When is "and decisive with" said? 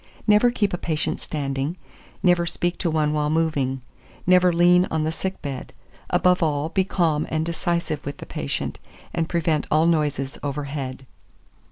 7.29-8.17